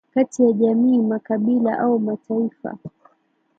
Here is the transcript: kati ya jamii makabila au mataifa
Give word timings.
kati 0.13 0.43
ya 0.43 0.51
jamii 0.53 0.97
makabila 0.97 1.79
au 1.79 1.99
mataifa 1.99 2.77